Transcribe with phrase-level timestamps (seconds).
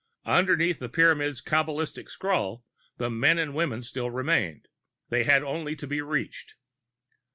[0.25, 2.65] Underneath the Pyramids' cabalistic scrawl,
[2.97, 4.67] the men and women still remained.
[5.09, 6.55] They had only to be reached.